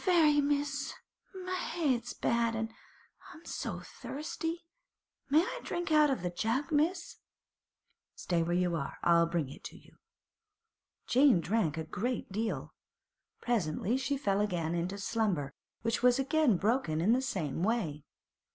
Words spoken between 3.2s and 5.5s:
I'm so thirsty. May